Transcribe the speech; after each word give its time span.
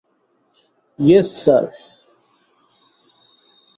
ইয়েশ, 0.99 1.27
sir. 1.43 1.65